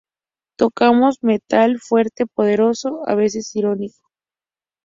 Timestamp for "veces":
3.13-3.55